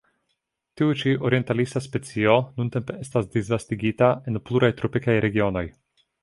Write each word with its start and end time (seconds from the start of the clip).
Tiu 0.79 0.93
ĉi 1.01 1.11
orientalisa 1.27 1.81
specio 1.87 2.37
nuntempe 2.61 2.97
estas 3.05 3.29
disvastigita 3.37 4.09
en 4.33 4.41
pluraj 4.49 4.73
tropikaj 4.81 5.19
regionoj. 5.29 5.65